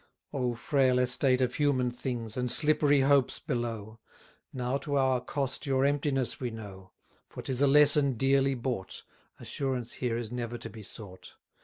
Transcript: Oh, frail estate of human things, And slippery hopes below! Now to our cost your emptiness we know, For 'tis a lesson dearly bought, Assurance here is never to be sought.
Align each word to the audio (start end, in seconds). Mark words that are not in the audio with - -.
Oh, 0.33 0.55
frail 0.55 0.97
estate 0.97 1.41
of 1.41 1.53
human 1.53 1.91
things, 1.91 2.35
And 2.35 2.49
slippery 2.51 3.01
hopes 3.01 3.37
below! 3.37 3.99
Now 4.51 4.77
to 4.77 4.95
our 4.97 5.21
cost 5.21 5.67
your 5.67 5.85
emptiness 5.85 6.39
we 6.39 6.49
know, 6.49 6.93
For 7.29 7.43
'tis 7.43 7.61
a 7.61 7.67
lesson 7.67 8.13
dearly 8.17 8.55
bought, 8.55 9.03
Assurance 9.39 9.93
here 9.93 10.17
is 10.17 10.31
never 10.31 10.57
to 10.57 10.71
be 10.71 10.81
sought. 10.81 11.35